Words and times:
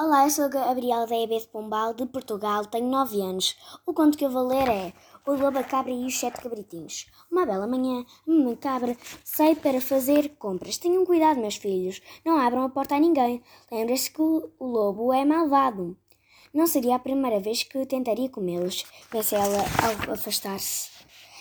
Olá, 0.00 0.26
eu 0.26 0.30
sou 0.30 0.48
Gabriela 0.48 1.08
da 1.08 1.16
EB 1.16 1.40
de 1.40 1.48
Pombal, 1.48 1.92
de 1.92 2.06
Portugal, 2.06 2.64
tenho 2.64 2.88
9 2.88 3.20
anos. 3.20 3.56
O 3.84 3.92
conto 3.92 4.16
que 4.16 4.24
eu 4.24 4.30
vou 4.30 4.46
ler 4.46 4.68
é 4.68 4.92
O 5.26 5.32
Lobo, 5.32 5.58
a 5.58 5.64
Cabra 5.64 5.90
e 5.90 6.06
os 6.06 6.16
Sete 6.16 6.40
Cabritinhos. 6.40 7.08
Uma 7.28 7.44
bela 7.44 7.66
manhã, 7.66 8.04
uma 8.24 8.54
cabra 8.54 8.96
sai 9.24 9.56
para 9.56 9.80
fazer 9.80 10.36
compras. 10.38 10.78
Tenham 10.78 11.04
cuidado, 11.04 11.40
meus 11.40 11.56
filhos, 11.56 12.00
não 12.24 12.38
abram 12.38 12.62
a 12.62 12.68
porta 12.68 12.94
a 12.94 13.00
ninguém. 13.00 13.42
Lembre-se 13.72 14.12
que 14.12 14.22
o 14.22 14.52
lobo 14.60 15.12
é 15.12 15.24
malvado. 15.24 15.96
Não 16.54 16.68
seria 16.68 16.94
a 16.94 17.00
primeira 17.00 17.40
vez 17.40 17.64
que 17.64 17.84
tentaria 17.84 18.30
comê-los, 18.30 18.84
pensa 19.10 19.34
ela 19.34 19.64
ao 19.82 20.14
afastar-se. 20.14 20.97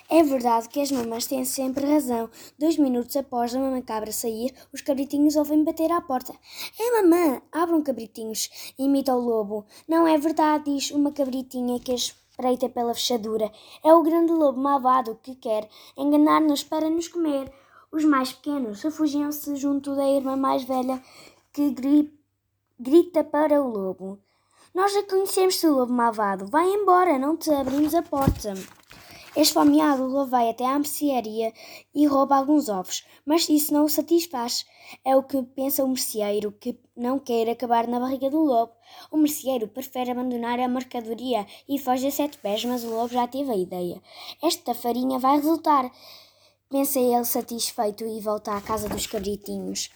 É 0.10 0.24
verdade 0.24 0.70
que 0.70 0.80
as 0.80 0.90
mamães 0.90 1.28
têm 1.28 1.44
sempre 1.44 1.86
razão. 1.86 2.30
Dois 2.58 2.78
minutos 2.78 3.14
após 3.18 3.54
a 3.54 3.60
mamã 3.60 3.82
cabra 3.82 4.10
sair, 4.14 4.54
os 4.74 4.82
cabritinhos 4.82 5.36
ouvem 5.36 5.66
bater 5.66 5.92
à 5.92 6.00
porta. 6.00 6.34
É 6.80 7.02
mamã, 7.02 7.42
abram 7.52 7.84
cabritinhos, 7.84 8.74
imita 8.80 9.14
o 9.14 9.20
lobo. 9.20 9.66
Não 9.86 10.08
é 10.08 10.18
verdade, 10.18 10.72
diz 10.72 10.92
uma 10.92 11.12
cabritinha 11.12 11.78
que 11.82 11.94
espreita 11.94 12.70
pela 12.70 12.94
fechadura. 12.94 13.52
É 13.84 13.94
o 13.94 14.02
grande 14.02 14.32
lobo 14.32 14.58
malvado 14.62 15.20
que 15.22 15.36
quer 15.36 15.68
enganar-nos 15.98 16.64
para 16.64 16.90
nos 16.90 17.10
comer. 17.10 17.52
Os 17.92 18.06
mais 18.06 18.32
pequenos 18.32 18.82
refugiam-se 18.84 19.58
junto 19.58 19.94
da 19.94 20.08
irmã 20.08 20.38
mais 20.38 20.64
velha 20.64 21.04
que 21.52 21.70
gri 21.72 22.18
grita 22.80 23.26
para 23.26 23.62
o 23.62 23.68
lobo. 23.68 24.20
Nós 24.74 24.94
já 24.94 25.04
conhecemos 25.04 25.62
o 25.64 25.74
lobo 25.74 25.92
malvado. 25.92 26.48
Vai 26.48 26.66
embora, 26.66 27.20
não 27.20 27.36
te 27.36 27.50
abrimos 27.52 27.94
a 27.94 28.02
porta. 28.02 28.54
Esfomeado, 29.40 30.26
vai 30.26 30.50
até 30.50 30.66
à 30.66 30.74
mercearia 30.80 31.54
e 31.94 32.08
rouba 32.08 32.36
alguns 32.36 32.70
ovos, 32.70 33.06
mas 33.24 33.48
isso 33.48 33.72
não 33.72 33.86
o 33.86 33.90
satisfaz. 33.90 34.66
É 35.06 35.16
o 35.16 35.22
que 35.22 35.44
pensa 35.44 35.84
o 35.84 35.88
merceeiro, 35.88 36.52
que 36.54 36.76
não 36.96 37.20
quer 37.20 37.48
acabar 37.48 37.88
na 37.88 38.00
barriga 38.00 38.32
do 38.32 38.40
lobo. 38.40 38.74
O 39.12 39.18
merceeiro 39.18 39.68
prefere 39.68 40.10
abandonar 40.10 40.60
a 40.60 40.68
mercadoria 40.68 41.46
e 41.70 41.78
foge 41.78 42.08
a 42.08 42.12
sete 42.12 42.40
pés, 42.40 42.66
mas 42.66 42.84
o 42.84 42.90
lobo 42.90 43.14
já 43.14 43.28
teve 43.28 43.52
a 43.52 43.56
ideia. 43.56 44.02
Esta 44.42 44.74
farinha 44.74 45.20
vai 45.20 45.36
resultar. 45.36 45.92
Pensa 46.68 47.00
ele 47.00 47.24
satisfeito 47.24 48.06
e 48.08 48.20
volta 48.20 48.58
à 48.58 48.60
casa 48.60 48.90
dos 48.90 49.06
cabritinhos. 49.06 49.92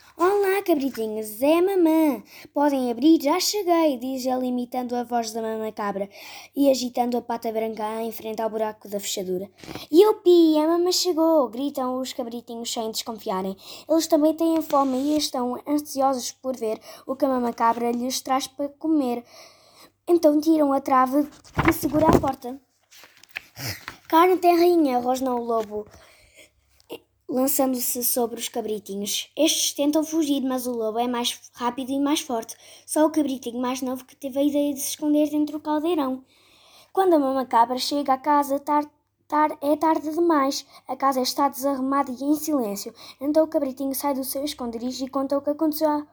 Cabritinhos, 0.62 1.42
é 1.42 1.58
a 1.58 1.62
mamã. 1.62 2.24
Podem 2.54 2.92
abrir, 2.92 3.22
já 3.22 3.40
cheguei, 3.40 3.98
diz 3.98 4.26
ele 4.26 4.48
imitando 4.48 4.96
a 4.96 5.04
voz 5.04 5.32
da 5.32 5.42
mamã 5.42 5.72
cabra 5.72 6.10
e 6.56 6.70
agitando 6.70 7.18
a 7.18 7.22
pata 7.22 7.52
branca 7.52 8.02
em 8.02 8.12
frente 8.12 8.42
ao 8.42 8.50
buraco 8.50 8.88
da 8.88 9.00
fechadura. 9.00 9.50
Yupi, 9.92 10.58
a 10.58 10.68
mamã 10.68 10.92
chegou, 10.92 11.50
gritam 11.50 12.00
os 12.00 12.14
cabritinhos 12.14 12.72
sem 12.72 12.92
desconfiarem. 12.92 13.58
Eles 13.90 14.08
também 14.08 14.34
têm 14.34 14.62
fome 14.62 14.98
e 14.98 15.18
estão 15.18 15.60
ansiosos 15.68 16.32
por 16.32 16.56
ver 16.56 16.80
o 17.08 17.16
que 17.16 17.26
a 17.26 17.30
mamã 17.30 17.52
cabra 17.52 17.92
lhes 17.92 18.22
traz 18.22 18.48
para 18.48 18.70
comer. 18.70 19.24
Então 20.08 20.40
tiram 20.40 20.74
a 20.74 20.80
trave 20.80 21.28
que 21.66 21.74
segura 21.74 22.08
a 22.08 22.20
porta. 22.20 22.60
Carne 24.08 24.38
tem 24.38 24.56
rainha, 24.56 25.00
rosnou 25.00 25.40
o 25.40 25.44
lobo 25.44 25.88
lançando-se 27.32 28.04
sobre 28.04 28.40
os 28.40 28.50
cabritinhos. 28.50 29.32
Estes 29.38 29.72
tentam 29.72 30.04
fugir, 30.04 30.42
mas 30.44 30.68
o 30.68 30.72
lobo 30.72 31.00
é 31.00 31.08
mais 31.08 31.40
rápido 31.54 31.92
e 31.92 32.00
mais 32.00 32.20
forte. 32.20 32.56
Só 32.86 33.06
o 33.06 33.10
cabritinho 33.10 33.62
mais 33.62 33.82
novo 33.82 34.04
que 34.04 34.16
teve 34.16 34.38
a 34.38 34.44
ideia 34.44 34.74
de 34.74 34.82
se 34.82 34.90
esconder 34.90 35.30
dentro 35.30 35.58
do 35.58 35.64
caldeirão. 35.64 36.26
Quando 36.92 37.14
a 37.14 37.20
mama 37.20 37.46
cabra 37.46 37.78
chega 37.78 38.14
à 38.14 38.18
casa, 38.18 38.56
é 38.56 39.76
tarde 39.78 40.12
demais. 40.12 40.66
A 40.86 40.96
casa 40.98 41.22
está 41.22 41.48
desarrumada 41.48 42.12
e 42.12 42.22
em 42.22 42.36
silêncio. 42.36 42.94
Então 43.20 43.46
o 43.46 43.48
cabritinho 43.48 43.96
sai 43.96 44.14
do 44.14 44.26
seu 44.26 44.44
esconderijo 44.44 45.06
e 45.06 45.10
conta 45.10 45.38
o 45.38 45.42
que 45.42 45.52
aconteceu 45.52 46.06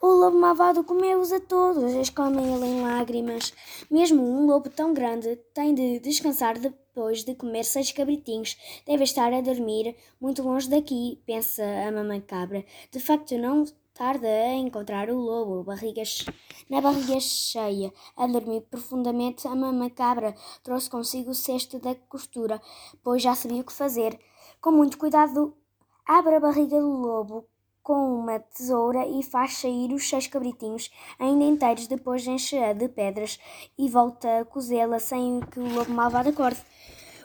o 0.00 0.08
lobo 0.08 0.38
malvado 0.38 0.84
comeu-os 0.84 1.32
a 1.32 1.40
todos, 1.40 1.92
exclama 1.94 2.42
ele 2.42 2.66
em 2.66 2.82
lágrimas. 2.82 3.52
Mesmo 3.90 4.22
um 4.22 4.46
lobo 4.46 4.68
tão 4.68 4.92
grande 4.92 5.36
tem 5.54 5.74
de 5.74 5.98
descansar 6.00 6.58
depois 6.58 7.24
de 7.24 7.34
comer 7.34 7.64
seis 7.64 7.90
cabritinhos. 7.92 8.56
Deve 8.86 9.04
estar 9.04 9.32
a 9.32 9.40
dormir 9.40 9.96
muito 10.20 10.42
longe 10.42 10.68
daqui, 10.68 11.20
pensa 11.26 11.62
a 11.64 11.90
mamãe 11.90 12.20
cabra. 12.20 12.64
De 12.90 13.00
facto, 13.00 13.36
não 13.38 13.64
tarda 13.94 14.28
a 14.28 14.52
encontrar 14.52 15.08
o 15.08 15.18
lobo, 15.18 15.64
barriga 15.64 16.02
na 16.68 16.82
barriga 16.82 17.18
cheia, 17.18 17.90
a 18.16 18.26
dormir 18.26 18.60
profundamente. 18.70 19.48
A 19.48 19.54
mamãe 19.54 19.88
cabra 19.88 20.34
trouxe 20.62 20.90
consigo 20.90 21.30
o 21.30 21.34
cesto 21.34 21.78
da 21.78 21.94
costura, 21.94 22.60
pois 23.02 23.22
já 23.22 23.34
sabia 23.34 23.62
o 23.62 23.64
que 23.64 23.72
fazer. 23.72 24.18
Com 24.60 24.72
muito 24.72 24.98
cuidado, 24.98 25.56
abre 26.06 26.34
a 26.34 26.40
barriga 26.40 26.78
do 26.78 26.88
lobo 26.88 27.48
com 27.86 28.18
uma 28.18 28.40
tesoura 28.40 29.06
e 29.06 29.22
faz 29.22 29.58
sair 29.58 29.92
os 29.92 30.08
seis 30.08 30.26
cabritinhos 30.26 30.90
ainda 31.20 31.44
inteiros, 31.44 31.86
depois 31.86 32.26
enche-a 32.26 32.72
de 32.72 32.88
pedras 32.88 33.38
e 33.78 33.88
volta 33.88 34.40
a 34.40 34.44
cozê-la 34.44 34.98
sem 34.98 35.38
que 35.52 35.60
o 35.60 35.72
lobo 35.72 35.92
malvado 35.92 36.30
acorde. 36.30 36.60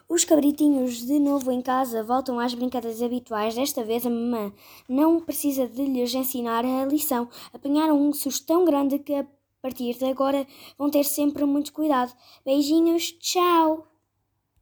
Os 0.07 0.23
cabritinhos, 0.23 1.03
de 1.03 1.17
novo 1.17 1.51
em 1.51 1.63
casa, 1.63 2.03
voltam 2.03 2.39
às 2.39 2.53
brincadeiras 2.53 3.01
habituais. 3.01 3.55
Desta 3.55 3.83
vez 3.83 4.05
a 4.05 4.09
mamã 4.11 4.53
não 4.87 5.19
precisa 5.19 5.67
de 5.67 5.83
lhes 5.83 6.13
ensinar 6.13 6.63
a 6.63 6.85
lição. 6.85 7.27
Apanharam 7.51 7.99
um 7.99 8.13
susto 8.13 8.45
tão 8.45 8.63
grande 8.63 8.99
que 8.99 9.15
a 9.15 9.25
partir 9.63 9.97
de 9.97 10.05
agora 10.05 10.45
vão 10.77 10.91
ter 10.91 11.05
sempre 11.05 11.43
muito 11.43 11.73
cuidado. 11.73 12.13
Beijinhos, 12.45 13.13
tchau! 13.13 13.90